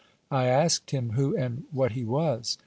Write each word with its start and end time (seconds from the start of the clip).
I 0.31 0.47
asked 0.47 0.89
him 0.89 1.11
who 1.11 1.37
and 1.37 1.65
what 1.71 1.91
he 1.91 2.03
was. 2.03 2.57